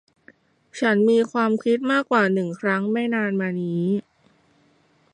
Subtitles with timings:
[0.79, 3.83] ฉันมีความคิดมากกว่าหนึ่งครั้งไม่นานมานี้